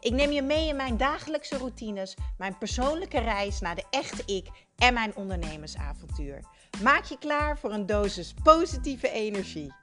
Ik 0.00 0.12
neem 0.12 0.30
je 0.30 0.42
mee 0.42 0.68
in 0.68 0.76
mijn 0.76 0.96
dagelijkse 0.96 1.56
routines, 1.56 2.16
mijn 2.36 2.58
persoonlijke 2.58 3.18
reis 3.18 3.60
naar 3.60 3.74
de 3.74 3.84
echte 3.90 4.22
ik 4.26 4.46
en 4.76 4.94
mijn 4.94 5.16
ondernemersavontuur. 5.16 6.44
Maak 6.82 7.04
je 7.04 7.18
klaar 7.18 7.58
voor 7.58 7.72
een 7.72 7.86
dosis 7.86 8.34
positieve 8.42 9.10
energie. 9.10 9.74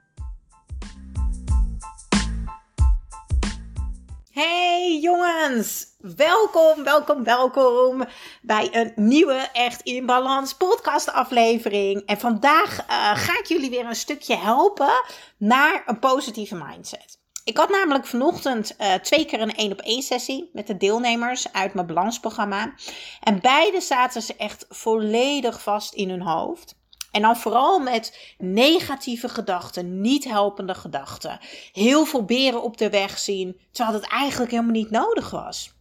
Hey 4.31 4.99
jongens, 5.01 5.85
welkom, 5.97 6.83
welkom, 6.83 7.23
welkom 7.23 8.05
bij 8.41 8.69
een 8.71 8.91
nieuwe 8.95 9.49
Echt 9.53 9.81
in 9.81 10.05
Balans 10.05 10.53
podcast 10.53 11.11
aflevering. 11.11 12.05
En 12.05 12.19
vandaag 12.19 12.79
uh, 12.79 13.15
ga 13.15 13.39
ik 13.39 13.45
jullie 13.45 13.69
weer 13.69 13.85
een 13.85 13.95
stukje 13.95 14.35
helpen 14.35 15.03
naar 15.37 15.83
een 15.85 15.99
positieve 15.99 16.55
mindset. 16.55 17.14
Ik 17.45 17.57
had 17.57 17.69
namelijk 17.69 18.05
vanochtend 18.05 18.75
uh, 18.79 18.93
twee 18.93 19.25
keer 19.25 19.41
een 19.41 19.55
één 19.55 19.71
op 19.71 19.81
één 19.81 20.01
sessie 20.01 20.49
met 20.53 20.67
de 20.67 20.77
deelnemers 20.77 21.53
uit 21.53 21.73
mijn 21.73 21.87
balansprogramma. 21.87 22.73
En 23.19 23.41
beide 23.41 23.81
zaten 23.81 24.21
ze 24.21 24.35
echt 24.35 24.65
volledig 24.69 25.61
vast 25.61 25.93
in 25.93 26.09
hun 26.09 26.21
hoofd. 26.21 26.75
En 27.11 27.21
dan 27.21 27.37
vooral 27.37 27.79
met 27.79 28.33
negatieve 28.37 29.29
gedachten, 29.29 30.01
niet 30.01 30.23
helpende 30.23 30.75
gedachten. 30.75 31.39
Heel 31.71 32.05
veel 32.05 32.25
beren 32.25 32.61
op 32.61 32.77
de 32.77 32.89
weg 32.89 33.17
zien, 33.17 33.59
terwijl 33.71 33.97
het 33.97 34.07
eigenlijk 34.07 34.51
helemaal 34.51 34.71
niet 34.71 34.91
nodig 34.91 35.29
was. 35.29 35.73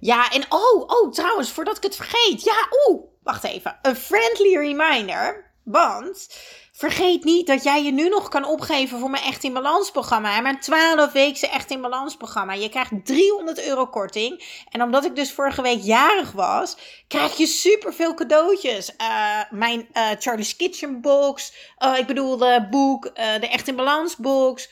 Ja, 0.00 0.30
en 0.30 0.44
oh, 0.48 0.82
oh, 0.86 1.12
trouwens, 1.12 1.50
voordat 1.50 1.76
ik 1.76 1.82
het 1.82 1.96
vergeet. 1.96 2.42
Ja, 2.42 2.68
oeh, 2.86 3.02
wacht 3.22 3.44
even. 3.44 3.78
Een 3.82 3.96
friendly 3.96 4.56
reminder. 4.56 5.52
Want 5.62 6.28
vergeet 6.76 7.24
niet 7.24 7.46
dat 7.46 7.62
jij 7.62 7.82
je 7.82 7.92
nu 7.92 8.08
nog 8.08 8.28
kan 8.28 8.44
opgeven 8.44 8.98
voor 8.98 9.10
mijn 9.10 9.22
Echt 9.22 9.44
in 9.44 9.52
Balans 9.52 9.90
programma. 9.90 10.40
Mijn 10.40 10.60
12 10.60 11.12
weken 11.12 11.50
Echt 11.50 11.70
in 11.70 11.80
Balans 11.80 12.16
programma. 12.16 12.52
Je 12.52 12.68
krijgt 12.68 12.90
300 13.04 13.66
euro 13.66 13.86
korting. 13.86 14.62
En 14.70 14.82
omdat 14.82 15.04
ik 15.04 15.16
dus 15.16 15.32
vorige 15.32 15.62
week 15.62 15.80
jarig 15.82 16.32
was, 16.32 16.76
krijg 17.08 17.36
je 17.36 17.46
superveel 17.46 18.14
cadeautjes. 18.14 18.90
Uh, 19.00 19.40
mijn 19.50 19.88
uh, 19.92 20.08
Charlie's 20.18 20.56
Kitchen 20.56 21.00
box. 21.00 21.52
Uh, 21.78 21.98
ik 21.98 22.06
bedoel 22.06 22.36
de 22.36 22.66
boek, 22.70 23.14
de 23.14 23.48
Echt 23.48 23.68
in 23.68 23.76
Balans 23.76 24.16
box. 24.16 24.68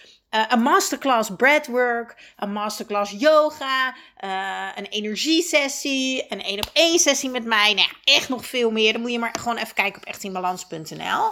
Een 0.48 0.62
masterclass 0.62 1.30
breathwork, 1.36 2.34
een 2.36 2.52
masterclass 2.52 3.14
yoga, 3.18 3.94
uh, 4.24 4.68
een 4.74 4.86
energiesessie, 4.86 6.26
een 6.28 6.42
één 6.42 6.58
op 6.58 6.70
één 6.72 6.98
sessie 6.98 7.30
met 7.30 7.44
mij. 7.44 7.74
Nou 7.74 7.88
ja, 7.88 8.12
echt 8.14 8.28
nog 8.28 8.46
veel 8.46 8.70
meer. 8.70 8.92
Dan 8.92 9.00
moet 9.02 9.10
je 9.10 9.18
maar 9.18 9.34
gewoon 9.38 9.56
even 9.56 9.74
kijken 9.74 10.00
op 10.00 10.08
echtinbalans.nl. 10.08 11.30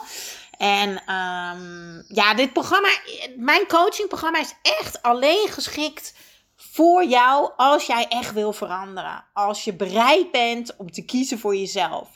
En 0.61 0.91
um, 0.91 2.05
ja, 2.09 2.35
dit 2.35 2.53
programma, 2.53 2.89
mijn 3.37 3.67
coachingprogramma 3.67 4.41
is 4.41 4.55
echt 4.63 5.03
alleen 5.03 5.49
geschikt 5.49 6.15
voor 6.57 7.05
jou 7.05 7.51
als 7.57 7.87
jij 7.87 8.07
echt 8.09 8.33
wil 8.33 8.53
veranderen. 8.53 9.25
Als 9.33 9.65
je 9.65 9.75
bereid 9.75 10.31
bent 10.31 10.77
om 10.77 10.91
te 10.91 11.05
kiezen 11.05 11.39
voor 11.39 11.57
jezelf. 11.57 12.09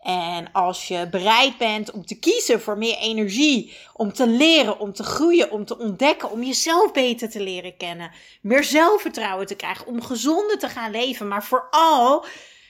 En 0.00 0.52
als 0.52 0.88
je 0.88 1.08
bereid 1.10 1.58
bent 1.58 1.90
om 1.90 2.06
te 2.06 2.18
kiezen 2.18 2.60
voor 2.60 2.78
meer 2.78 2.96
energie, 2.96 3.76
om 3.92 4.12
te 4.12 4.26
leren, 4.26 4.78
om 4.78 4.92
te 4.92 5.02
groeien, 5.02 5.50
om 5.50 5.64
te 5.64 5.78
ontdekken, 5.78 6.30
om 6.30 6.42
jezelf 6.42 6.92
beter 6.92 7.30
te 7.30 7.40
leren 7.40 7.76
kennen, 7.76 8.10
meer 8.42 8.64
zelfvertrouwen 8.64 9.46
te 9.46 9.54
krijgen, 9.54 9.86
om 9.86 10.02
gezonder 10.02 10.58
te 10.58 10.68
gaan 10.68 10.90
leven, 10.90 11.28
maar 11.28 11.44
vooral 11.44 12.24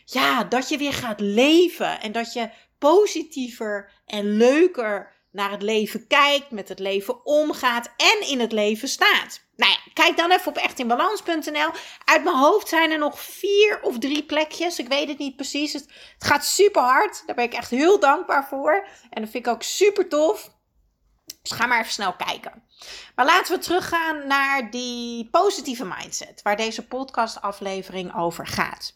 ja, 0.04 0.44
dat 0.44 0.68
je 0.68 0.76
weer 0.76 0.92
gaat 0.92 1.20
leven 1.20 2.00
en 2.00 2.12
dat 2.12 2.32
je 2.32 2.50
positiever 2.78 3.92
en 4.06 4.36
leuker 4.36 5.18
naar 5.32 5.50
het 5.50 5.62
leven 5.62 6.06
kijkt, 6.06 6.50
met 6.50 6.68
het 6.68 6.78
leven 6.78 7.26
omgaat 7.26 7.91
en 7.96 8.28
in 8.28 8.41
het 8.41 8.52
leven 8.52 8.88
staat. 8.88 9.48
Nou 9.56 9.72
ja, 9.72 9.78
kijk 9.92 10.16
dan 10.16 10.30
even 10.30 10.48
op 10.48 10.56
echtinbalans.nl. 10.56 11.70
Uit 12.04 12.24
mijn 12.24 12.36
hoofd 12.36 12.68
zijn 12.68 12.91
er 12.91 12.98
nog 12.98 13.20
vier 13.20 13.80
of 13.82 13.98
drie 13.98 14.24
plekjes. 14.24 14.78
Ik 14.78 14.88
weet 14.88 15.08
het 15.08 15.18
niet 15.18 15.36
precies. 15.36 15.72
Het, 15.72 15.82
het 16.14 16.24
gaat 16.24 16.44
super 16.44 16.82
hard. 16.82 17.22
Daar 17.26 17.36
ben 17.36 17.44
ik 17.44 17.52
echt 17.52 17.70
heel 17.70 18.00
dankbaar 18.00 18.46
voor. 18.48 18.86
En 19.10 19.22
dat 19.22 19.30
vind 19.30 19.46
ik 19.46 19.52
ook 19.52 19.62
super 19.62 20.08
tof. 20.08 20.50
Dus 21.42 21.50
ga 21.52 21.66
maar 21.66 21.80
even 21.80 21.92
snel 21.92 22.14
kijken. 22.16 22.62
Maar 23.14 23.26
laten 23.26 23.54
we 23.54 23.62
teruggaan 23.62 24.26
naar 24.26 24.70
die 24.70 25.28
positieve 25.30 25.84
mindset, 25.84 26.42
waar 26.42 26.56
deze 26.56 26.86
podcastaflevering 26.86 28.16
over 28.16 28.47
gaat. 28.47 28.94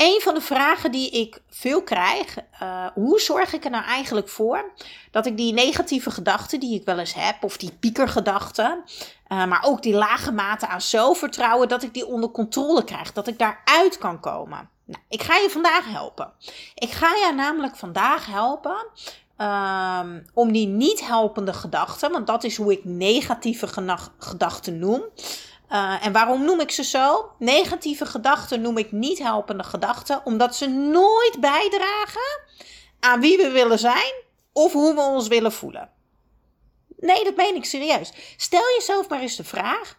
Een 0.00 0.20
van 0.20 0.34
de 0.34 0.40
vragen 0.40 0.90
die 0.90 1.10
ik 1.10 1.42
veel 1.48 1.82
krijg, 1.82 2.36
uh, 2.62 2.86
hoe 2.94 3.20
zorg 3.20 3.52
ik 3.52 3.64
er 3.64 3.70
nou 3.70 3.84
eigenlijk 3.84 4.28
voor 4.28 4.72
dat 5.10 5.26
ik 5.26 5.36
die 5.36 5.52
negatieve 5.52 6.10
gedachten 6.10 6.60
die 6.60 6.74
ik 6.74 6.84
wel 6.84 6.98
eens 6.98 7.14
heb, 7.14 7.44
of 7.44 7.56
die 7.56 7.72
piekergedachten, 7.80 8.84
uh, 9.28 9.44
maar 9.44 9.64
ook 9.64 9.82
die 9.82 9.94
lage 9.94 10.32
mate 10.32 10.66
aan 10.66 10.80
zelfvertrouwen, 10.80 11.68
dat 11.68 11.82
ik 11.82 11.94
die 11.94 12.06
onder 12.06 12.30
controle 12.30 12.84
krijg, 12.84 13.12
dat 13.12 13.26
ik 13.26 13.38
daaruit 13.38 13.98
kan 13.98 14.20
komen. 14.20 14.68
Nou, 14.84 15.02
ik 15.08 15.22
ga 15.22 15.36
je 15.36 15.50
vandaag 15.50 15.84
helpen. 15.92 16.32
Ik 16.74 16.90
ga 16.90 17.08
je 17.08 17.32
namelijk 17.34 17.76
vandaag 17.76 18.26
helpen 18.26 18.86
Um, 19.40 20.24
om 20.34 20.52
die 20.52 20.66
niet 20.66 21.06
helpende 21.06 21.52
gedachten, 21.52 22.12
want 22.12 22.26
dat 22.26 22.44
is 22.44 22.56
hoe 22.56 22.72
ik 22.72 22.84
negatieve 22.84 23.66
gedachten 24.18 24.78
noem. 24.78 25.02
Uh, 25.72 26.06
en 26.06 26.12
waarom 26.12 26.44
noem 26.44 26.60
ik 26.60 26.70
ze 26.70 26.84
zo? 26.84 27.32
Negatieve 27.38 28.06
gedachten 28.06 28.60
noem 28.60 28.78
ik 28.78 28.92
niet 28.92 29.18
helpende 29.18 29.64
gedachten, 29.64 30.24
omdat 30.24 30.56
ze 30.56 30.68
nooit 30.68 31.36
bijdragen 31.40 32.40
aan 33.00 33.20
wie 33.20 33.36
we 33.36 33.50
willen 33.50 33.78
zijn 33.78 34.12
of 34.52 34.72
hoe 34.72 34.94
we 34.94 35.00
ons 35.00 35.28
willen 35.28 35.52
voelen. 35.52 35.90
Nee, 36.96 37.24
dat 37.24 37.36
meen 37.36 37.54
ik 37.54 37.64
serieus. 37.64 38.12
Stel 38.36 38.62
jezelf 38.76 39.08
maar 39.08 39.20
eens 39.20 39.36
de 39.36 39.44
vraag. 39.44 39.98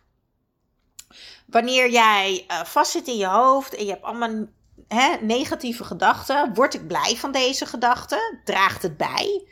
Wanneer 1.48 1.90
jij 1.90 2.46
uh, 2.48 2.64
vastzit 2.64 3.08
in 3.08 3.18
je 3.18 3.28
hoofd 3.28 3.76
en 3.76 3.86
je 3.86 3.92
hebt 3.92 4.04
allemaal 4.04 4.46
hè, 4.88 5.16
negatieve 5.22 5.84
gedachten. 5.84 6.54
Word 6.54 6.74
ik 6.74 6.88
blij 6.88 7.16
van 7.16 7.32
deze 7.32 7.66
gedachten? 7.66 8.40
Draagt 8.44 8.82
het 8.82 8.98
bij 8.98 9.48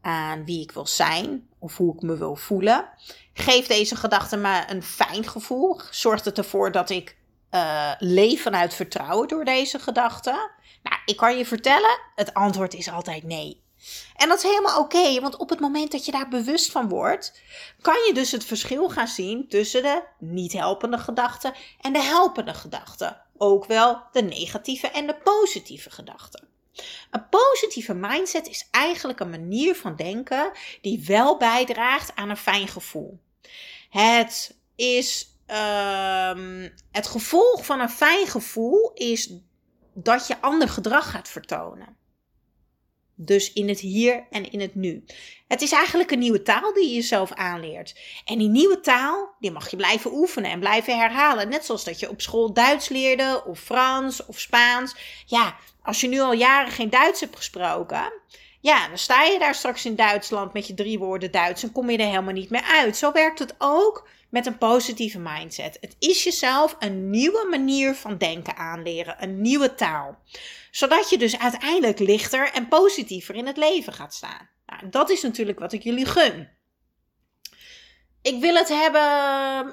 aan 0.00 0.44
wie 0.44 0.62
ik 0.62 0.72
wil 0.72 0.86
zijn 0.86 1.48
of 1.58 1.76
hoe 1.76 1.94
ik 1.94 2.02
me 2.02 2.16
wil 2.16 2.36
voelen? 2.36 2.88
Geeft 3.32 3.68
deze 3.68 3.96
gedachte 3.96 4.36
me 4.36 4.62
een 4.66 4.82
fijn 4.82 5.28
gevoel? 5.28 5.80
Zorgt 5.90 6.24
het 6.24 6.38
ervoor 6.38 6.72
dat 6.72 6.90
ik 6.90 7.16
uh, 7.50 7.92
leef 7.98 8.42
vanuit 8.42 8.74
vertrouwen 8.74 9.28
door 9.28 9.44
deze 9.44 9.78
gedachten? 9.78 10.50
Nou, 10.82 10.96
ik 11.04 11.16
kan 11.16 11.38
je 11.38 11.46
vertellen, 11.46 11.98
het 12.14 12.34
antwoord 12.34 12.74
is 12.74 12.90
altijd 12.90 13.22
nee. 13.22 13.62
En 14.16 14.28
dat 14.28 14.38
is 14.38 14.50
helemaal 14.50 14.80
oké, 14.80 15.20
want 15.20 15.36
op 15.36 15.48
het 15.48 15.60
moment 15.60 15.92
dat 15.92 16.04
je 16.04 16.12
daar 16.12 16.28
bewust 16.28 16.70
van 16.70 16.88
wordt, 16.88 17.42
kan 17.80 17.94
je 18.06 18.14
dus 18.14 18.30
het 18.30 18.44
verschil 18.44 18.88
gaan 18.88 19.08
zien 19.08 19.48
tussen 19.48 19.82
de 19.82 20.02
niet 20.18 20.52
helpende 20.52 20.98
gedachten 20.98 21.54
en 21.80 21.92
de 21.92 22.02
helpende 22.02 22.54
gedachten 22.54 23.22
ook 23.36 23.66
wel 23.66 24.02
de 24.12 24.22
negatieve 24.22 24.88
en 24.88 25.06
de 25.06 25.14
positieve 25.14 25.90
gedachten. 25.90 26.49
Een 27.10 27.28
positieve 27.28 27.94
mindset 27.94 28.48
is 28.48 28.68
eigenlijk 28.70 29.20
een 29.20 29.30
manier 29.30 29.74
van 29.74 29.96
denken 29.96 30.52
die 30.80 31.04
wel 31.06 31.36
bijdraagt 31.36 32.16
aan 32.16 32.30
een 32.30 32.36
fijn 32.36 32.68
gevoel. 32.68 33.20
Het 33.90 34.56
is 34.76 35.30
um, 35.46 36.74
het 36.90 37.06
gevolg 37.06 37.64
van 37.64 37.80
een 37.80 37.90
fijn 37.90 38.26
gevoel 38.26 38.90
is 38.94 39.32
dat 39.94 40.26
je 40.26 40.40
ander 40.40 40.68
gedrag 40.68 41.10
gaat 41.10 41.28
vertonen. 41.28 41.96
Dus 43.22 43.52
in 43.52 43.68
het 43.68 43.80
hier 43.80 44.26
en 44.30 44.50
in 44.50 44.60
het 44.60 44.74
nu. 44.74 45.04
Het 45.48 45.62
is 45.62 45.72
eigenlijk 45.72 46.10
een 46.10 46.18
nieuwe 46.18 46.42
taal 46.42 46.72
die 46.72 46.88
je 46.88 46.94
jezelf 46.94 47.32
aanleert. 47.32 47.94
En 48.24 48.38
die 48.38 48.48
nieuwe 48.48 48.80
taal, 48.80 49.34
die 49.40 49.50
mag 49.50 49.70
je 49.70 49.76
blijven 49.76 50.12
oefenen 50.12 50.50
en 50.50 50.60
blijven 50.60 50.98
herhalen. 50.98 51.48
Net 51.48 51.64
zoals 51.64 51.84
dat 51.84 52.00
je 52.00 52.10
op 52.10 52.20
school 52.20 52.52
Duits 52.52 52.88
leerde, 52.88 53.42
of 53.46 53.60
Frans, 53.60 54.26
of 54.26 54.38
Spaans. 54.38 54.94
Ja, 55.26 55.56
als 55.82 56.00
je 56.00 56.08
nu 56.08 56.20
al 56.20 56.32
jaren 56.32 56.72
geen 56.72 56.90
Duits 56.90 57.20
hebt 57.20 57.36
gesproken, 57.36 58.12
ja, 58.60 58.88
dan 58.88 58.98
sta 58.98 59.22
je 59.22 59.38
daar 59.38 59.54
straks 59.54 59.84
in 59.84 59.96
Duitsland 59.96 60.52
met 60.52 60.66
je 60.66 60.74
drie 60.74 60.98
woorden 60.98 61.30
Duits 61.30 61.62
en 61.62 61.72
kom 61.72 61.90
je 61.90 61.98
er 61.98 62.06
helemaal 62.06 62.34
niet 62.34 62.50
meer 62.50 62.62
uit. 62.62 62.96
Zo 62.96 63.12
werkt 63.12 63.38
het 63.38 63.54
ook 63.58 64.08
met 64.30 64.46
een 64.46 64.58
positieve 64.58 65.18
mindset. 65.18 65.78
Het 65.80 65.96
is 65.98 66.24
jezelf 66.24 66.76
een 66.78 67.10
nieuwe 67.10 67.46
manier 67.50 67.94
van 67.94 68.18
denken 68.18 68.56
aanleren, 68.56 69.16
een 69.22 69.40
nieuwe 69.40 69.74
taal. 69.74 70.18
Zodat 70.70 71.10
je 71.10 71.18
dus 71.18 71.38
uiteindelijk 71.38 71.98
lichter 71.98 72.52
en 72.52 72.68
positiever 72.68 73.34
in 73.34 73.46
het 73.46 73.56
leven 73.56 73.92
gaat 73.92 74.14
staan. 74.14 74.48
Nou, 74.66 74.88
dat 74.90 75.10
is 75.10 75.22
natuurlijk 75.22 75.58
wat 75.58 75.72
ik 75.72 75.82
jullie 75.82 76.06
gun. 76.06 76.48
Ik 78.22 78.40
wil 78.40 78.54
het 78.54 78.68
hebben. 78.68 79.02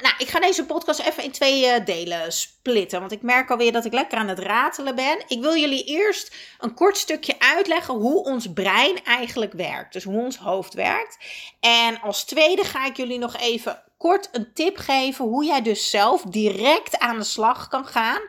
Nou, 0.02 0.16
ik 0.18 0.28
ga 0.28 0.40
deze 0.40 0.66
podcast 0.66 1.00
even 1.00 1.24
in 1.24 1.32
twee 1.32 1.66
eh, 1.66 1.86
delen 1.86 2.32
splitten. 2.32 3.00
Want 3.00 3.12
ik 3.12 3.22
merk 3.22 3.52
alweer 3.52 3.72
dat 3.72 3.86
ik 3.86 3.94
lekker 3.94 4.18
aan 4.18 4.28
het 4.28 4.40
ratelen 4.40 4.96
ben. 4.96 5.24
Ik 5.28 5.42
wil 5.42 5.56
jullie 5.56 5.84
eerst 5.84 6.36
een 6.60 6.74
kort 6.74 6.98
stukje 6.98 7.40
uitleggen 7.40 7.94
hoe 7.94 8.24
ons 8.24 8.54
brein 8.54 9.04
eigenlijk 9.04 9.54
werkt. 9.54 9.94
Dus 9.94 10.04
hoe 10.04 10.24
ons 10.24 10.38
hoofd 10.38 10.74
werkt. 10.74 11.18
En 11.60 12.02
als 12.02 12.26
tweede 12.26 12.64
ga 12.64 12.86
ik 12.86 12.98
jullie 12.98 13.20
nog 13.20 13.38
even 13.38 13.84
kort 13.98 14.30
een 14.32 14.54
tip 14.54 14.78
geven 14.78 15.26
hoe 15.26 15.46
jij 15.46 15.62
dus 15.62 15.90
zelf 15.90 16.22
direct 16.22 17.00
aan 17.00 17.18
de 17.18 17.24
slag 17.24 17.68
kan 17.68 17.86
gaan. 17.86 18.22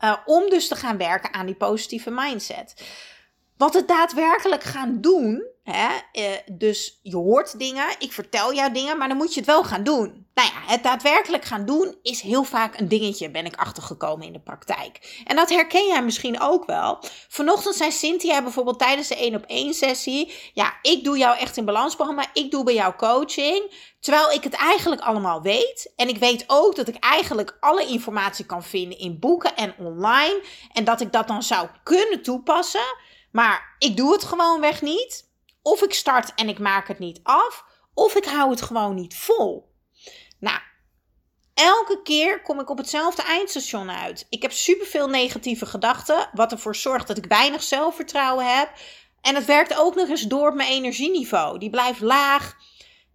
Uh, 0.00 0.16
om 0.24 0.50
dus 0.50 0.68
te 0.68 0.76
gaan 0.76 0.96
werken 0.96 1.34
aan 1.34 1.46
die 1.46 1.54
positieve 1.54 2.10
mindset. 2.10 2.74
Wat 3.62 3.74
het 3.74 3.88
daadwerkelijk 3.88 4.62
gaan 4.62 5.00
doen, 5.00 5.46
hè, 5.62 5.88
eh, 6.12 6.24
dus 6.52 6.98
je 7.02 7.16
hoort 7.16 7.58
dingen, 7.58 7.86
ik 7.98 8.12
vertel 8.12 8.54
jou 8.54 8.72
dingen, 8.72 8.98
maar 8.98 9.08
dan 9.08 9.16
moet 9.16 9.34
je 9.34 9.40
het 9.40 9.48
wel 9.48 9.64
gaan 9.64 9.84
doen. 9.84 10.26
Nou 10.34 10.48
ja, 10.48 10.72
het 10.72 10.82
daadwerkelijk 10.82 11.44
gaan 11.44 11.66
doen 11.66 11.96
is 12.02 12.20
heel 12.20 12.44
vaak 12.44 12.78
een 12.78 12.88
dingetje, 12.88 13.30
ben 13.30 13.44
ik 13.44 13.56
achtergekomen 13.56 14.26
in 14.26 14.32
de 14.32 14.40
praktijk. 14.40 15.22
En 15.24 15.36
dat 15.36 15.50
herken 15.50 15.86
jij 15.86 16.02
misschien 16.02 16.40
ook 16.40 16.66
wel. 16.66 16.98
Vanochtend 17.28 17.74
zei 17.74 17.90
Cynthia 17.90 18.42
bijvoorbeeld 18.42 18.78
tijdens 18.78 19.08
de 19.08 19.24
1 19.24 19.34
op 19.34 19.44
1 19.46 19.74
sessie, 19.74 20.32
ja, 20.54 20.74
ik 20.82 21.04
doe 21.04 21.18
jou 21.18 21.38
echt 21.38 21.56
in 21.56 21.64
balansprogramma, 21.64 22.26
ik 22.32 22.50
doe 22.50 22.64
bij 22.64 22.74
jou 22.74 22.94
coaching. 22.94 23.90
Terwijl 24.00 24.30
ik 24.30 24.44
het 24.44 24.54
eigenlijk 24.54 25.02
allemaal 25.02 25.42
weet. 25.42 25.92
En 25.96 26.08
ik 26.08 26.18
weet 26.18 26.44
ook 26.46 26.76
dat 26.76 26.88
ik 26.88 26.96
eigenlijk 26.98 27.56
alle 27.60 27.86
informatie 27.86 28.46
kan 28.46 28.62
vinden 28.62 28.98
in 28.98 29.18
boeken 29.18 29.56
en 29.56 29.74
online. 29.78 30.42
En 30.72 30.84
dat 30.84 31.00
ik 31.00 31.12
dat 31.12 31.28
dan 31.28 31.42
zou 31.42 31.68
kunnen 31.82 32.22
toepassen. 32.22 33.10
Maar 33.32 33.76
ik 33.78 33.96
doe 33.96 34.12
het 34.12 34.24
gewoonweg 34.24 34.82
niet. 34.82 35.30
Of 35.62 35.82
ik 35.82 35.94
start 35.94 36.34
en 36.34 36.48
ik 36.48 36.58
maak 36.58 36.88
het 36.88 36.98
niet 36.98 37.20
af. 37.22 37.64
Of 37.94 38.14
ik 38.14 38.24
hou 38.24 38.50
het 38.50 38.62
gewoon 38.62 38.94
niet 38.94 39.16
vol. 39.16 39.72
Nou, 40.38 40.58
elke 41.54 42.00
keer 42.02 42.42
kom 42.42 42.60
ik 42.60 42.70
op 42.70 42.78
hetzelfde 42.78 43.22
eindstation 43.22 43.90
uit. 43.90 44.26
Ik 44.28 44.42
heb 44.42 44.52
superveel 44.52 45.08
negatieve 45.08 45.66
gedachten. 45.66 46.28
Wat 46.32 46.52
ervoor 46.52 46.76
zorgt 46.76 47.06
dat 47.06 47.18
ik 47.18 47.24
weinig 47.24 47.62
zelfvertrouwen 47.62 48.58
heb. 48.58 48.72
En 49.20 49.34
het 49.34 49.44
werkt 49.44 49.78
ook 49.78 49.94
nog 49.94 50.08
eens 50.08 50.22
door 50.22 50.48
op 50.48 50.54
mijn 50.54 50.70
energieniveau. 50.70 51.58
Die 51.58 51.70
blijft 51.70 52.00
laag. 52.00 52.56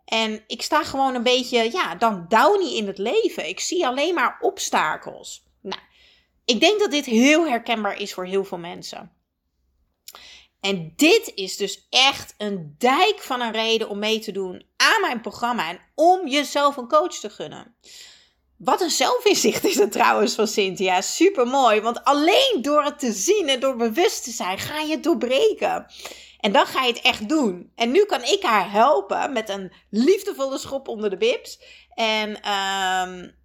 En 0.06 0.44
ik 0.48 0.62
sta 0.62 0.84
gewoon 0.84 1.16
een 1.16 1.24
beetje, 1.24 1.72
ja, 1.72 1.96
dan 1.96 2.25
downy 2.28 2.75
in 2.75 2.88
het 2.88 2.98
leven. 2.98 3.48
Ik 3.48 3.60
zie 3.60 3.88
alleen 3.88 4.14
maar 4.14 4.38
obstakels. 4.42 5.44
Nou, 5.62 5.81
ik 6.46 6.60
denk 6.60 6.80
dat 6.80 6.92
dit 6.92 7.06
heel 7.06 7.48
herkenbaar 7.48 8.00
is 8.00 8.14
voor 8.14 8.25
heel 8.25 8.46
veel 8.46 8.58
mensen. 8.58 9.17
En 10.68 10.94
dit 10.96 11.31
is 11.36 11.58
dus 11.58 11.88
echt 11.90 12.34
een 12.38 12.75
dijk 12.78 13.19
van 13.19 13.42
een 13.42 13.52
reden 13.52 13.90
om 13.90 14.00
mee 14.00 14.19
te 14.19 14.31
doen 14.31 14.66
aan 14.78 15.02
mijn 15.02 15.22
programma 15.22 15.69
en 15.69 15.80
om 15.96 16.28
jezelf 16.28 16.78
een 16.78 16.88
coach 16.88 17.19
te 17.19 17.30
gunnen. 17.30 17.75
Wat 18.58 18.81
een 18.81 18.90
zelfinzicht 18.90 19.66
is 19.66 19.75
het 19.75 19.92
trouwens 19.92 20.36
van 20.36 20.48
Cynthia. 20.48 21.02
Super 21.02 21.48
mooi. 21.48 21.81
Want 21.81 22.04
alleen 22.04 22.60
door 22.62 22.84
het 22.84 23.00
te 23.00 23.12
zien 23.12 23.50
en 23.50 23.60
door 23.60 23.75
bewust 23.75 24.24
te 24.24 24.31
zijn, 24.31 24.60
ga 24.60 24.80
je 24.80 24.92
het 24.92 25.04
doorbreken. 25.04 25.86
En 26.40 26.52
dan 26.52 26.66
ga 26.66 26.84
je 26.84 26.94
het 26.94 27.02
echt 27.02 27.30
doen. 27.30 27.72
En 27.75 27.92
nu 27.92 28.06
kan 28.06 28.24
ik 28.24 28.40
haar 28.42 28.72
helpen 28.72 29.34
met 29.34 29.50
een 29.50 29.72
liefdevolle 29.90 30.58
schop 30.58 30.88
onder 30.88 31.10
de 31.10 31.18
bips. 31.18 31.60
En 31.94 32.30
um, 32.30 33.36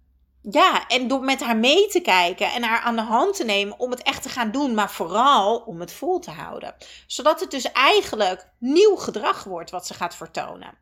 ja, 0.51 0.87
en 0.87 1.07
door 1.07 1.23
met 1.23 1.41
haar 1.41 1.57
mee 1.57 1.87
te 1.87 1.99
kijken 1.99 2.51
en 2.51 2.63
haar 2.63 2.79
aan 2.79 2.95
de 2.95 3.01
hand 3.01 3.35
te 3.35 3.45
nemen 3.45 3.79
om 3.79 3.91
het 3.91 4.01
echt 4.01 4.21
te 4.21 4.29
gaan 4.29 4.51
doen, 4.51 4.73
maar 4.73 4.91
vooral 4.91 5.57
om 5.57 5.79
het 5.79 5.93
vol 5.93 6.19
te 6.19 6.31
houden. 6.31 6.75
Zodat 7.07 7.39
het 7.39 7.51
dus 7.51 7.71
eigenlijk 7.71 8.49
nieuw 8.59 8.95
gedrag 8.95 9.43
wordt 9.43 9.71
wat 9.71 9.87
ze 9.87 9.93
gaat 9.93 10.15
vertonen. 10.15 10.81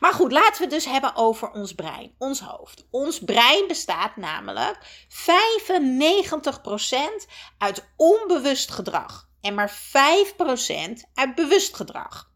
Maar 0.00 0.12
goed, 0.12 0.32
laten 0.32 0.56
we 0.56 0.62
het 0.62 0.70
dus 0.70 0.84
hebben 0.84 1.16
over 1.16 1.50
ons 1.50 1.74
brein, 1.74 2.14
ons 2.18 2.40
hoofd. 2.40 2.86
Ons 2.90 3.18
brein 3.18 3.66
bestaat 3.66 4.16
namelijk 4.16 5.06
95% 5.08 5.14
uit 7.58 7.88
onbewust 7.96 8.70
gedrag 8.70 9.28
en 9.40 9.54
maar 9.54 9.72
5% 9.72 9.80
uit 11.14 11.34
bewust 11.34 11.76
gedrag. 11.76 12.32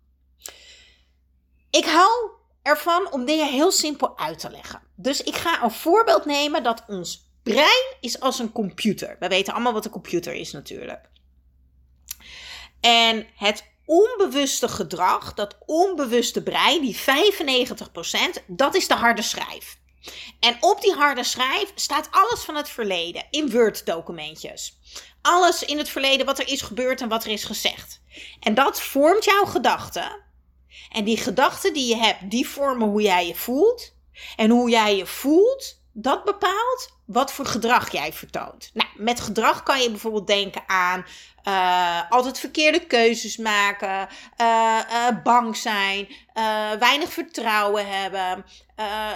Ik 1.70 1.84
hou 1.84 2.37
ervan 2.68 3.12
om 3.12 3.24
dingen 3.24 3.48
heel 3.48 3.72
simpel 3.72 4.18
uit 4.18 4.38
te 4.38 4.50
leggen. 4.50 4.82
Dus 4.96 5.22
ik 5.22 5.36
ga 5.36 5.62
een 5.62 5.70
voorbeeld 5.70 6.24
nemen 6.24 6.62
dat 6.62 6.84
ons 6.86 7.30
brein 7.42 7.94
is 8.00 8.20
als 8.20 8.38
een 8.38 8.52
computer. 8.52 9.16
We 9.18 9.28
weten 9.28 9.52
allemaal 9.52 9.72
wat 9.72 9.84
een 9.84 9.90
computer 9.90 10.34
is 10.34 10.52
natuurlijk. 10.52 11.08
En 12.80 13.26
het 13.36 13.64
onbewuste 13.84 14.68
gedrag, 14.68 15.34
dat 15.34 15.56
onbewuste 15.66 16.42
brein, 16.42 16.80
die 16.80 16.96
95%, 16.96 17.00
dat 18.46 18.74
is 18.74 18.88
de 18.88 18.94
harde 18.94 19.22
schrijf. 19.22 19.78
En 20.40 20.56
op 20.60 20.80
die 20.80 20.92
harde 20.92 21.24
schrijf 21.24 21.72
staat 21.74 22.08
alles 22.10 22.40
van 22.40 22.56
het 22.56 22.68
verleden 22.68 23.26
in 23.30 23.50
Word-documentjes. 23.50 24.78
Alles 25.22 25.62
in 25.62 25.78
het 25.78 25.88
verleden 25.88 26.26
wat 26.26 26.38
er 26.38 26.48
is 26.48 26.62
gebeurd 26.62 27.00
en 27.00 27.08
wat 27.08 27.24
er 27.24 27.30
is 27.30 27.44
gezegd. 27.44 28.00
En 28.40 28.54
dat 28.54 28.80
vormt 28.80 29.24
jouw 29.24 29.44
gedachten. 29.44 30.26
En 30.92 31.04
die 31.04 31.16
gedachten 31.16 31.72
die 31.72 31.86
je 31.86 31.96
hebt, 31.96 32.30
die 32.30 32.48
vormen 32.48 32.88
hoe 32.88 33.02
jij 33.02 33.26
je 33.26 33.34
voelt. 33.34 33.96
En 34.36 34.50
hoe 34.50 34.70
jij 34.70 34.96
je 34.96 35.06
voelt, 35.06 35.80
dat 35.92 36.24
bepaalt 36.24 36.96
wat 37.04 37.32
voor 37.32 37.46
gedrag 37.46 37.92
jij 37.92 38.12
vertoont. 38.12 38.70
Nou, 38.74 38.88
met 38.94 39.20
gedrag 39.20 39.62
kan 39.62 39.80
je 39.80 39.90
bijvoorbeeld 39.90 40.26
denken 40.26 40.62
aan 40.66 41.04
uh, 41.44 42.10
altijd 42.10 42.38
verkeerde 42.38 42.86
keuzes 42.86 43.36
maken, 43.36 44.08
uh, 44.40 44.78
uh, 44.90 45.22
bang 45.22 45.56
zijn, 45.56 46.08
weinig 46.78 47.12
vertrouwen 47.12 47.88
hebben, 47.88 48.44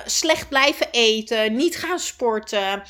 slecht 0.07 0.49
blijven 0.49 0.91
eten, 0.91 1.57
niet 1.57 1.77
gaan 1.77 1.99
sporten, 1.99 2.83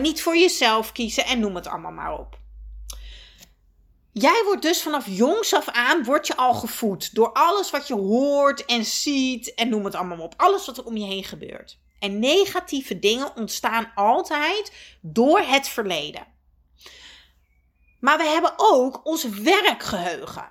niet 0.00 0.22
voor 0.22 0.36
jezelf 0.36 0.92
kiezen 0.92 1.24
en 1.24 1.40
noem 1.40 1.54
het 1.54 1.66
allemaal 1.66 1.92
maar 1.92 2.18
op. 2.18 2.38
Jij 4.16 4.42
wordt 4.44 4.62
dus 4.62 4.82
vanaf 4.82 5.06
jongs 5.06 5.54
af 5.54 5.68
aan 5.68 6.04
word 6.04 6.26
je 6.26 6.36
al 6.36 6.54
gevoed 6.54 7.14
door 7.14 7.32
alles 7.32 7.70
wat 7.70 7.88
je 7.88 7.94
hoort 7.94 8.64
en 8.64 8.84
ziet 8.84 9.54
en 9.54 9.68
noem 9.68 9.84
het 9.84 9.94
allemaal 9.94 10.18
op. 10.18 10.34
Alles 10.36 10.66
wat 10.66 10.78
er 10.78 10.84
om 10.84 10.96
je 10.96 11.06
heen 11.06 11.24
gebeurt. 11.24 11.78
En 11.98 12.18
negatieve 12.18 12.98
dingen 12.98 13.36
ontstaan 13.36 13.92
altijd 13.94 14.72
door 15.00 15.38
het 15.38 15.68
verleden. 15.68 16.26
Maar 18.00 18.18
we 18.18 18.24
hebben 18.24 18.52
ook 18.56 19.06
ons 19.06 19.24
werkgeheugen. 19.28 20.48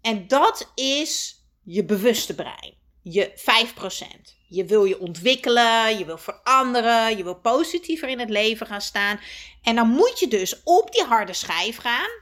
En 0.00 0.28
dat 0.28 0.72
is 0.74 1.42
je 1.62 1.84
bewuste 1.84 2.34
brein. 2.34 2.74
Je 3.02 3.32
5%. 3.36 4.36
Je 4.48 4.64
wil 4.64 4.84
je 4.84 5.00
ontwikkelen, 5.00 5.98
je 5.98 6.04
wil 6.04 6.18
veranderen, 6.18 7.16
je 7.16 7.24
wil 7.24 7.40
positiever 7.40 8.08
in 8.08 8.18
het 8.18 8.30
leven 8.30 8.66
gaan 8.66 8.80
staan. 8.80 9.20
En 9.62 9.74
dan 9.74 9.88
moet 9.88 10.18
je 10.18 10.28
dus 10.28 10.62
op 10.64 10.92
die 10.92 11.04
harde 11.04 11.32
schijf 11.32 11.76
gaan 11.76 12.21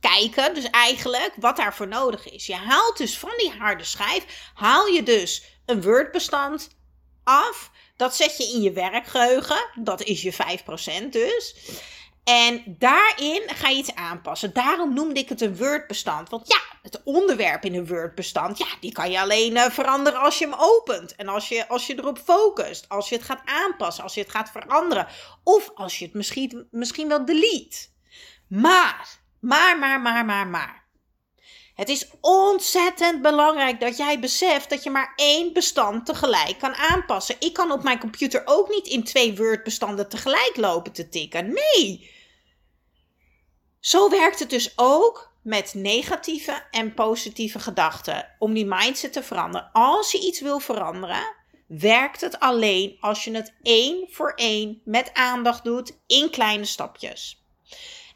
kijken, 0.00 0.54
dus 0.54 0.70
eigenlijk 0.70 1.32
wat 1.36 1.56
daarvoor 1.56 1.88
nodig 1.88 2.30
is. 2.30 2.46
Je 2.46 2.54
haalt 2.54 2.96
dus 2.96 3.18
van 3.18 3.32
die 3.36 3.52
harde 3.58 3.84
schijf, 3.84 4.50
haal 4.54 4.86
je 4.86 5.02
dus 5.02 5.44
een 5.66 5.82
Word-bestand 5.82 6.68
af. 7.24 7.70
Dat 7.96 8.16
zet 8.16 8.36
je 8.36 8.44
in 8.44 8.62
je 8.62 8.72
werkgeheugen. 8.72 9.68
Dat 9.74 10.02
is 10.02 10.22
je 10.22 10.32
5% 10.32 11.08
dus. 11.10 11.54
En 12.24 12.76
daarin 12.78 13.42
ga 13.46 13.68
je 13.68 13.76
iets 13.76 13.94
aanpassen. 13.94 14.52
Daarom 14.52 14.94
noemde 14.94 15.20
ik 15.20 15.28
het 15.28 15.40
een 15.40 15.56
Word-bestand. 15.56 16.28
Want 16.28 16.48
ja, 16.48 16.60
het 16.82 17.00
onderwerp 17.04 17.64
in 17.64 17.74
een 17.74 17.86
Word-bestand, 17.86 18.58
ja, 18.58 18.66
die 18.80 18.92
kan 18.92 19.10
je 19.10 19.20
alleen 19.20 19.52
uh, 19.52 19.64
veranderen 19.64 20.20
als 20.20 20.38
je 20.38 20.44
hem 20.44 20.54
opent. 20.58 21.14
En 21.14 21.28
als 21.28 21.48
je, 21.48 21.68
als 21.68 21.86
je 21.86 21.98
erop 21.98 22.18
focust. 22.18 22.88
Als 22.88 23.08
je 23.08 23.14
het 23.14 23.24
gaat 23.24 23.42
aanpassen. 23.44 24.02
Als 24.02 24.14
je 24.14 24.20
het 24.20 24.30
gaat 24.30 24.50
veranderen. 24.50 25.06
Of 25.42 25.70
als 25.74 25.98
je 25.98 26.04
het 26.04 26.14
misschien, 26.14 26.68
misschien 26.70 27.08
wel 27.08 27.24
delete. 27.24 27.86
Maar 28.48 29.18
maar, 29.46 29.78
maar, 29.78 30.00
maar, 30.00 30.24
maar, 30.24 30.46
maar. 30.46 30.84
Het 31.74 31.88
is 31.88 32.08
ontzettend 32.20 33.22
belangrijk 33.22 33.80
dat 33.80 33.96
jij 33.96 34.20
beseft 34.20 34.70
dat 34.70 34.82
je 34.82 34.90
maar 34.90 35.12
één 35.16 35.52
bestand 35.52 36.06
tegelijk 36.06 36.58
kan 36.58 36.74
aanpassen. 36.74 37.36
Ik 37.38 37.52
kan 37.52 37.70
op 37.70 37.82
mijn 37.82 37.98
computer 37.98 38.42
ook 38.44 38.68
niet 38.68 38.86
in 38.86 39.04
twee 39.04 39.36
Word-bestanden 39.36 40.08
tegelijk 40.08 40.52
lopen 40.56 40.92
te 40.92 41.08
tikken. 41.08 41.52
Nee. 41.52 42.10
Zo 43.80 44.10
werkt 44.10 44.38
het 44.38 44.50
dus 44.50 44.72
ook 44.76 45.32
met 45.42 45.74
negatieve 45.74 46.66
en 46.70 46.94
positieve 46.94 47.58
gedachten 47.58 48.34
om 48.38 48.54
die 48.54 48.66
mindset 48.66 49.12
te 49.12 49.22
veranderen. 49.22 49.70
Als 49.72 50.12
je 50.12 50.20
iets 50.20 50.40
wil 50.40 50.58
veranderen, 50.58 51.34
werkt 51.66 52.20
het 52.20 52.40
alleen 52.40 52.96
als 53.00 53.24
je 53.24 53.34
het 53.34 53.54
één 53.62 54.08
voor 54.10 54.32
één 54.34 54.80
met 54.84 55.14
aandacht 55.14 55.64
doet 55.64 55.98
in 56.06 56.30
kleine 56.30 56.64
stapjes. 56.64 57.44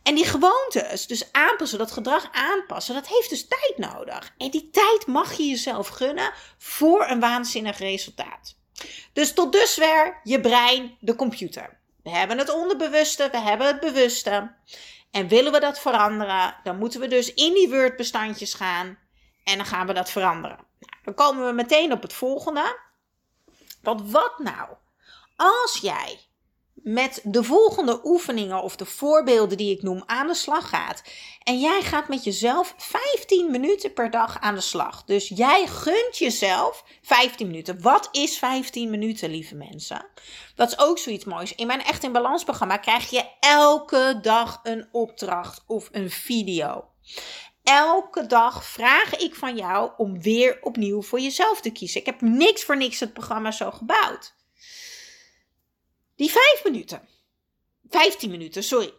En 0.02 0.14
die 0.14 0.24
gewoontes, 0.24 1.06
dus 1.06 1.32
aanpassen, 1.32 1.78
dat 1.78 1.92
gedrag 1.92 2.28
aanpassen, 2.32 2.94
dat 2.94 3.08
heeft 3.08 3.30
dus 3.30 3.48
tijd 3.48 3.74
nodig. 3.76 4.34
En 4.38 4.50
die 4.50 4.70
tijd 4.70 5.06
mag 5.06 5.32
je 5.32 5.48
jezelf 5.48 5.88
gunnen 5.88 6.32
voor 6.58 7.08
een 7.08 7.20
waanzinnig 7.20 7.78
resultaat. 7.78 8.56
Dus 9.12 9.32
tot 9.32 9.52
dusver 9.52 10.20
je 10.22 10.40
brein, 10.40 10.96
de 11.00 11.14
computer. 11.14 11.78
We 12.02 12.10
hebben 12.10 12.38
het 12.38 12.52
onderbewuste, 12.54 13.28
we 13.30 13.38
hebben 13.38 13.66
het 13.66 13.80
bewuste. 13.80 14.54
En 15.10 15.28
willen 15.28 15.52
we 15.52 15.60
dat 15.60 15.80
veranderen, 15.80 16.56
dan 16.62 16.78
moeten 16.78 17.00
we 17.00 17.08
dus 17.08 17.34
in 17.34 17.54
die 17.54 17.68
Word-bestandjes 17.68 18.54
gaan 18.54 18.98
en 19.44 19.56
dan 19.56 19.66
gaan 19.66 19.86
we 19.86 19.92
dat 19.92 20.10
veranderen. 20.10 20.56
Nou, 20.56 21.02
dan 21.04 21.14
komen 21.14 21.46
we 21.46 21.52
meteen 21.52 21.92
op 21.92 22.02
het 22.02 22.12
volgende. 22.12 22.78
Want 23.82 24.10
wat 24.10 24.38
nou 24.38 24.68
als 25.36 25.78
jij 25.82 26.18
met 26.82 27.20
de 27.24 27.44
volgende 27.44 28.00
oefeningen 28.04 28.62
of 28.62 28.76
de 28.76 28.84
voorbeelden 28.84 29.56
die 29.56 29.76
ik 29.76 29.82
noem 29.82 30.02
aan 30.06 30.26
de 30.26 30.34
slag 30.34 30.68
gaat. 30.68 31.02
En 31.42 31.60
jij 31.60 31.82
gaat 31.82 32.08
met 32.08 32.24
jezelf 32.24 32.74
15 32.76 33.50
minuten 33.50 33.92
per 33.92 34.10
dag 34.10 34.40
aan 34.40 34.54
de 34.54 34.60
slag. 34.60 35.04
Dus 35.04 35.28
jij 35.28 35.66
gunt 35.66 36.18
jezelf 36.18 36.84
15 37.02 37.46
minuten. 37.46 37.82
Wat 37.82 38.08
is 38.12 38.38
15 38.38 38.90
minuten, 38.90 39.30
lieve 39.30 39.54
mensen? 39.54 40.06
Dat 40.54 40.68
is 40.68 40.78
ook 40.78 40.98
zoiets 40.98 41.24
moois. 41.24 41.54
In 41.54 41.66
mijn 41.66 41.82
Echt 41.82 42.02
in 42.02 42.12
Balans 42.12 42.44
programma 42.44 42.76
krijg 42.76 43.10
je 43.10 43.24
elke 43.40 44.18
dag 44.22 44.60
een 44.62 44.88
opdracht 44.92 45.64
of 45.66 45.88
een 45.92 46.10
video. 46.10 46.84
Elke 47.62 48.26
dag 48.26 48.64
vraag 48.64 49.16
ik 49.16 49.34
van 49.34 49.56
jou 49.56 49.90
om 49.96 50.22
weer 50.22 50.58
opnieuw 50.62 51.02
voor 51.02 51.20
jezelf 51.20 51.60
te 51.60 51.70
kiezen. 51.70 52.00
Ik 52.00 52.06
heb 52.06 52.20
niks 52.20 52.64
voor 52.64 52.76
niks 52.76 53.00
het 53.00 53.12
programma 53.12 53.50
zo 53.50 53.70
gebouwd. 53.70 54.34
Die 56.20 56.30
vijf 56.30 56.60
minuten, 56.64 57.08
15 57.88 58.30
minuten, 58.30 58.62
sorry, 58.62 58.92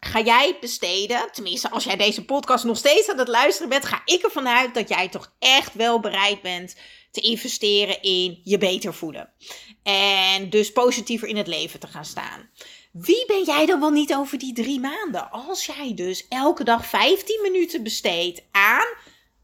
ga 0.00 0.20
jij 0.20 0.56
besteden, 0.60 1.32
tenminste 1.32 1.70
als 1.70 1.84
jij 1.84 1.96
deze 1.96 2.24
podcast 2.24 2.64
nog 2.64 2.76
steeds 2.76 3.10
aan 3.10 3.18
het 3.18 3.28
luisteren 3.28 3.68
bent, 3.68 3.84
ga 3.84 4.02
ik 4.04 4.22
ervan 4.22 4.48
uit 4.48 4.74
dat 4.74 4.88
jij 4.88 5.08
toch 5.08 5.34
echt 5.38 5.74
wel 5.74 6.00
bereid 6.00 6.42
bent 6.42 6.76
te 7.10 7.20
investeren 7.20 8.02
in 8.02 8.40
je 8.44 8.58
beter 8.58 8.94
voelen. 8.94 9.32
En 9.82 10.50
dus 10.50 10.72
positiever 10.72 11.28
in 11.28 11.36
het 11.36 11.46
leven 11.46 11.80
te 11.80 11.86
gaan 11.86 12.04
staan. 12.04 12.50
Wie 12.92 13.26
ben 13.26 13.44
jij 13.44 13.66
dan 13.66 13.80
wel 13.80 13.90
niet 13.90 14.14
over 14.14 14.38
die 14.38 14.54
drie 14.54 14.80
maanden? 14.80 15.30
Als 15.30 15.66
jij 15.66 15.94
dus 15.94 16.28
elke 16.28 16.64
dag 16.64 16.86
15 16.86 17.42
minuten 17.42 17.82
besteedt 17.82 18.42
aan 18.50 18.86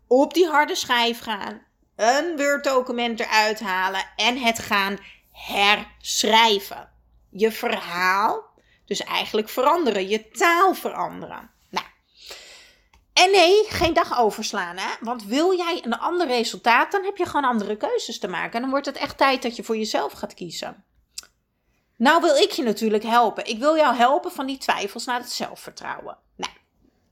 op 0.07 0.35
die 0.35 0.47
harde 0.47 0.75
schijf 0.75 1.21
gaan, 1.21 1.67
een 1.97 2.37
Word 2.37 2.65
document 2.65 3.21
eruit 3.21 3.61
halen 3.61 4.09
en 4.17 4.39
het 4.39 4.59
gaan 4.59 4.99
herschrijven. 5.47 6.91
Je 7.31 7.53
verhaal, 7.53 8.45
dus 8.85 9.01
eigenlijk 9.01 9.49
veranderen, 9.49 10.09
je 10.09 10.29
taal 10.31 10.75
veranderen. 10.75 11.51
Nou, 11.71 11.87
en 13.13 13.31
nee, 13.31 13.65
geen 13.69 13.95
dag 13.95 14.19
overslaan, 14.19 14.77
hè? 14.77 14.95
Want 15.01 15.25
wil 15.25 15.57
jij 15.57 15.81
een 15.85 15.99
ander 15.99 16.27
resultaat, 16.27 16.93
dan 16.93 17.05
heb 17.05 17.17
je 17.17 17.27
gewoon 17.27 17.51
andere 17.51 17.77
keuzes 17.77 18.19
te 18.19 18.29
maken. 18.29 18.53
En 18.53 18.61
dan 18.61 18.71
wordt 18.71 18.87
het 18.87 18.97
echt 18.97 19.19
tijd 19.19 19.43
dat 19.43 19.57
je 19.57 19.65
voor 19.65 19.77
jezelf 19.77 20.13
gaat 20.13 20.35
kiezen. 20.35 20.85
Nou 21.97 22.21
wil 22.21 22.37
ik 22.37 22.51
je 22.51 22.63
natuurlijk 22.63 23.03
helpen. 23.03 23.47
Ik 23.47 23.59
wil 23.59 23.77
jou 23.77 23.95
helpen 23.95 24.33
van 24.33 24.47
die 24.47 24.59
twijfels 24.59 25.05
naar 25.05 25.21
het 25.21 25.31
zelfvertrouwen. 25.31 26.19
Nou, 26.37 26.53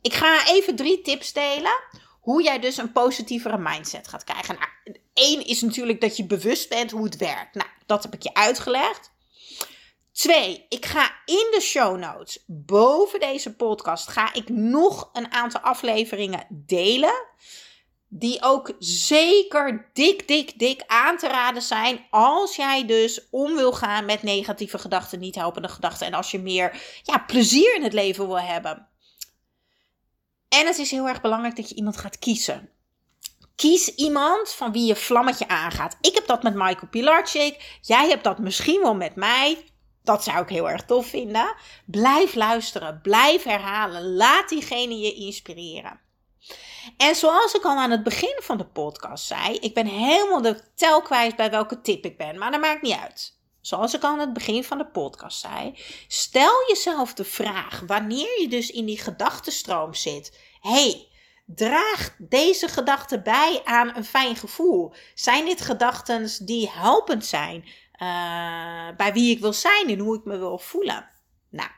ik 0.00 0.14
ga 0.14 0.46
even 0.46 0.76
drie 0.76 1.02
tips 1.02 1.32
delen 1.32 1.82
hoe 2.26 2.42
jij 2.42 2.58
dus 2.58 2.76
een 2.76 2.92
positievere 2.92 3.58
mindset 3.58 4.08
gaat 4.08 4.24
krijgen. 4.24 4.54
Nou, 4.54 4.98
één 5.12 5.46
is 5.46 5.60
natuurlijk 5.60 6.00
dat 6.00 6.16
je 6.16 6.26
bewust 6.26 6.68
bent 6.68 6.90
hoe 6.90 7.04
het 7.04 7.16
werkt. 7.16 7.54
Nou, 7.54 7.68
dat 7.86 8.02
heb 8.02 8.14
ik 8.14 8.22
je 8.22 8.34
uitgelegd. 8.34 9.10
Twee, 10.12 10.66
ik 10.68 10.86
ga 10.86 11.10
in 11.24 11.48
de 11.50 11.60
show 11.60 11.98
notes 11.98 12.44
boven 12.46 13.20
deze 13.20 13.56
podcast 13.56 14.08
ga 14.08 14.34
ik 14.34 14.48
nog 14.48 15.10
een 15.12 15.32
aantal 15.32 15.60
afleveringen 15.60 16.46
delen. 16.50 17.24
Die 18.08 18.42
ook 18.42 18.74
zeker 18.78 19.90
dik, 19.92 20.28
dik, 20.28 20.58
dik 20.58 20.82
aan 20.86 21.16
te 21.16 21.28
raden 21.28 21.62
zijn. 21.62 22.06
Als 22.10 22.56
jij 22.56 22.86
dus 22.86 23.26
om 23.30 23.54
wil 23.54 23.72
gaan 23.72 24.04
met 24.04 24.22
negatieve 24.22 24.78
gedachten, 24.78 25.18
niet 25.18 25.34
helpende 25.34 25.68
gedachten. 25.68 26.06
En 26.06 26.14
als 26.14 26.30
je 26.30 26.38
meer 26.38 26.80
ja, 27.02 27.18
plezier 27.18 27.74
in 27.76 27.82
het 27.82 27.92
leven 27.92 28.26
wil 28.26 28.40
hebben. 28.40 28.88
En 30.56 30.66
het 30.66 30.78
is 30.78 30.90
heel 30.90 31.08
erg 31.08 31.20
belangrijk 31.20 31.56
dat 31.56 31.68
je 31.68 31.74
iemand 31.74 31.96
gaat 31.96 32.18
kiezen. 32.18 32.70
Kies 33.56 33.94
iemand 33.94 34.52
van 34.52 34.72
wie 34.72 34.86
je 34.86 34.96
vlammetje 34.96 35.48
aangaat. 35.48 35.96
Ik 36.00 36.14
heb 36.14 36.26
dat 36.26 36.42
met 36.42 36.54
Michael 36.54 36.88
Pilarczyk. 36.90 37.78
Jij 37.80 38.08
hebt 38.08 38.24
dat 38.24 38.38
misschien 38.38 38.80
wel 38.80 38.94
met 38.94 39.14
mij. 39.14 39.64
Dat 40.02 40.24
zou 40.24 40.42
ik 40.42 40.48
heel 40.48 40.70
erg 40.70 40.84
tof 40.84 41.06
vinden. 41.06 41.54
Blijf 41.86 42.34
luisteren. 42.34 43.00
Blijf 43.02 43.42
herhalen. 43.42 44.14
Laat 44.14 44.48
diegene 44.48 44.98
je 44.98 45.14
inspireren. 45.14 46.00
En 46.96 47.14
zoals 47.14 47.54
ik 47.54 47.64
al 47.64 47.76
aan 47.76 47.90
het 47.90 48.02
begin 48.02 48.40
van 48.42 48.58
de 48.58 48.66
podcast 48.66 49.26
zei, 49.26 49.54
ik 49.54 49.74
ben 49.74 49.86
helemaal 49.86 50.42
de 50.42 50.60
tel 50.74 51.02
kwijt 51.02 51.36
bij 51.36 51.50
welke 51.50 51.80
tip 51.80 52.04
ik 52.04 52.16
ben, 52.16 52.38
maar 52.38 52.50
dat 52.50 52.60
maakt 52.60 52.82
niet 52.82 52.96
uit. 52.96 53.36
Zoals 53.66 53.94
ik 53.94 54.02
al 54.02 54.10
aan 54.10 54.18
het 54.18 54.32
begin 54.32 54.64
van 54.64 54.78
de 54.78 54.86
podcast 54.86 55.40
zei, 55.40 55.78
stel 56.08 56.68
jezelf 56.68 57.14
de 57.14 57.24
vraag 57.24 57.82
wanneer 57.86 58.40
je 58.40 58.48
dus 58.48 58.70
in 58.70 58.84
die 58.84 58.98
gedachtenstroom 58.98 59.94
zit. 59.94 60.38
Hey, 60.66 61.08
Draagt 61.46 62.14
deze 62.18 62.68
gedachten 62.68 63.22
bij 63.22 63.60
aan 63.64 63.96
een 63.96 64.04
fijn 64.04 64.36
gevoel? 64.36 64.92
Zijn 65.14 65.44
dit 65.44 65.60
gedachten 65.60 66.28
die 66.46 66.70
helpend 66.72 67.24
zijn 67.24 67.64
uh, 68.02 68.96
bij 68.96 69.12
wie 69.12 69.30
ik 69.30 69.40
wil 69.40 69.52
zijn 69.52 69.88
en 69.88 69.98
hoe 69.98 70.16
ik 70.16 70.24
me 70.24 70.38
wil 70.38 70.58
voelen? 70.58 71.08
Nou, 71.50 71.68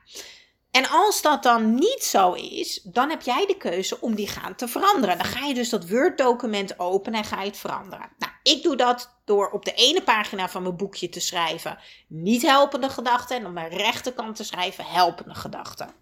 en 0.70 0.88
als 0.88 1.22
dat 1.22 1.42
dan 1.42 1.74
niet 1.74 2.04
zo 2.04 2.32
is, 2.32 2.80
dan 2.82 3.10
heb 3.10 3.22
jij 3.22 3.46
de 3.46 3.56
keuze 3.56 4.00
om 4.00 4.14
die 4.14 4.28
gaan 4.28 4.54
te 4.54 4.68
veranderen. 4.68 5.18
Dan 5.18 5.26
ga 5.26 5.46
je 5.46 5.54
dus 5.54 5.68
dat 5.68 5.88
Word-document 5.88 6.78
openen 6.78 7.18
en 7.18 7.24
ga 7.24 7.40
je 7.40 7.48
het 7.48 7.58
veranderen. 7.58 8.10
Nou, 8.18 8.32
ik 8.42 8.62
doe 8.62 8.76
dat 8.76 9.20
door 9.24 9.50
op 9.50 9.64
de 9.64 9.72
ene 9.72 10.02
pagina 10.02 10.48
van 10.48 10.62
mijn 10.62 10.76
boekje 10.76 11.08
te 11.08 11.20
schrijven 11.20 11.78
niet 12.06 12.42
helpende 12.42 12.88
gedachten 12.88 13.36
en 13.36 13.46
op 13.46 13.52
mijn 13.52 13.70
rechterkant 13.70 14.36
te 14.36 14.44
schrijven 14.44 14.84
helpende 14.84 15.34
gedachten. 15.34 15.94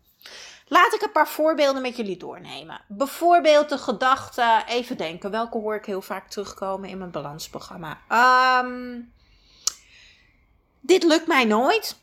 Laat 0.68 0.94
ik 0.94 1.02
een 1.02 1.12
paar 1.12 1.28
voorbeelden 1.28 1.82
met 1.82 1.96
jullie 1.96 2.16
doornemen. 2.16 2.80
Bijvoorbeeld 2.88 3.68
de 3.68 3.78
gedachte, 3.78 4.62
even 4.66 4.96
denken, 4.96 5.30
welke 5.30 5.58
hoor 5.58 5.75
ik 5.75 5.85
heel 5.85 6.02
vaak 6.02 6.28
terugkomen 6.28 6.88
in 6.88 6.99
mijn 6.99 7.11
balansprogramma? 7.11 7.99
Um, 8.62 9.12
dit 10.80 11.02
lukt 11.02 11.26
mij 11.26 11.44
nooit. 11.44 11.96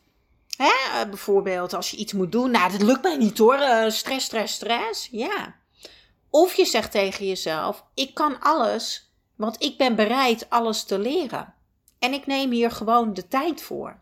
Hè? 0.58 0.72
Eh, 0.94 1.10
bijvoorbeeld 1.10 1.74
als 1.74 1.92
je 1.92 1.98
iets 1.98 2.14
moet 2.14 2.32
doen, 2.32 2.52
nou, 2.52 2.72
dat 2.72 2.82
lukt 2.82 3.04
mij 3.04 3.18
niet 3.18 3.38
hoor. 3.38 3.58
Uh, 3.58 3.90
stress, 3.90 4.26
stress, 4.26 4.54
stress. 4.54 5.08
Ja. 5.12 5.56
Of 6.30 6.54
je 6.54 6.66
zegt 6.66 6.92
tegen 6.92 7.28
jezelf: 7.28 7.86
ik 7.94 8.14
kan 8.14 8.40
alles, 8.40 9.14
want 9.36 9.64
ik 9.64 9.78
ben 9.78 9.96
bereid 9.96 10.50
alles 10.50 10.84
te 10.84 11.00
leren. 11.00 11.54
En 12.00 12.14
ik 12.14 12.26
neem 12.26 12.52
hier 12.52 12.72
gewoon 12.72 13.14
de 13.14 13.28
tijd 13.28 13.62
voor. 13.62 14.02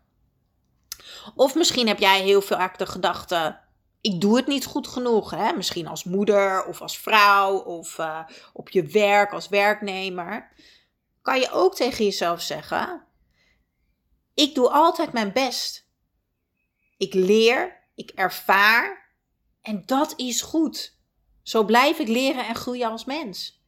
Of 1.34 1.54
misschien 1.54 1.86
heb 1.86 1.98
jij 1.98 2.20
heel 2.20 2.42
veel 2.42 2.58
de 2.76 2.86
gedachte: 2.86 3.58
ik 4.02 4.20
doe 4.20 4.36
het 4.36 4.46
niet 4.46 4.64
goed 4.64 4.88
genoeg. 4.88 5.30
Hè? 5.30 5.52
Misschien 5.52 5.86
als 5.86 6.04
moeder 6.04 6.64
of 6.64 6.80
als 6.80 6.98
vrouw 6.98 7.56
of 7.58 7.98
uh, 7.98 8.20
op 8.52 8.68
je 8.68 8.82
werk 8.82 9.32
als 9.32 9.48
werknemer. 9.48 10.52
Kan 11.22 11.40
je 11.40 11.50
ook 11.50 11.74
tegen 11.74 12.04
jezelf 12.04 12.40
zeggen: 12.40 13.04
Ik 14.34 14.54
doe 14.54 14.70
altijd 14.70 15.12
mijn 15.12 15.32
best. 15.32 15.86
Ik 16.96 17.14
leer, 17.14 17.80
ik 17.94 18.10
ervaar 18.10 19.10
en 19.62 19.82
dat 19.86 20.12
is 20.16 20.42
goed. 20.42 20.98
Zo 21.42 21.64
blijf 21.64 21.98
ik 21.98 22.08
leren 22.08 22.46
en 22.46 22.54
groeien 22.54 22.90
als 22.90 23.04
mens. 23.04 23.60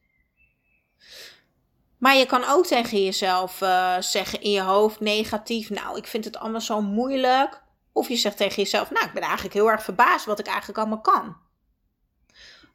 Maar 1.97 2.15
je 2.15 2.25
kan 2.25 2.43
ook 2.43 2.65
tegen 2.65 3.03
jezelf 3.03 3.61
uh, 3.61 3.99
zeggen 3.99 4.41
in 4.41 4.51
je 4.51 4.61
hoofd 4.61 4.99
negatief: 4.99 5.69
Nou, 5.69 5.97
ik 5.97 6.07
vind 6.07 6.25
het 6.25 6.37
allemaal 6.37 6.61
zo 6.61 6.81
moeilijk. 6.81 7.63
Of 7.95 8.07
je 8.07 8.15
zegt 8.15 8.37
tegen 8.37 8.63
jezelf: 8.63 8.89
Nou, 8.89 9.05
ik 9.05 9.13
ben 9.13 9.21
eigenlijk 9.21 9.53
heel 9.53 9.69
erg 9.69 9.83
verbaasd 9.83 10.25
wat 10.25 10.39
ik 10.39 10.47
eigenlijk 10.47 10.77
allemaal 10.77 11.01
kan. 11.01 11.37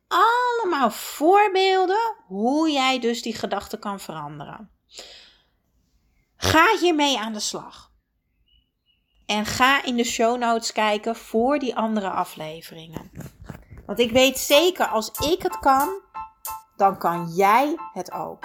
Allemaal 0.09 0.91
voorbeelden 0.91 2.17
hoe 2.27 2.71
jij 2.71 3.01
dus 3.01 3.23
die 3.23 3.35
gedachten 3.35 3.79
kan 3.79 4.01
veranderen. 4.01 4.71
Ga 6.37 6.77
hiermee 6.81 7.19
aan 7.19 7.33
de 7.33 7.41
slag. 7.41 7.91
En 9.27 9.47
ga 9.47 9.85
in 9.85 9.97
de 9.97 10.05
show 10.05 10.39
notes 10.39 10.73
kijken 10.73 11.17
voor 11.17 11.59
die 11.59 11.77
andere 11.77 12.11
afleveringen. 12.11 13.11
Want 13.87 13.99
ik 13.99 14.11
weet 14.11 14.39
zeker, 14.39 14.87
als 14.87 15.11
ik 15.11 15.43
het 15.43 15.59
kan, 15.59 16.03
dan 16.77 16.99
kan 16.99 17.29
jij 17.29 17.77
het 17.93 18.13
ook. 18.13 18.45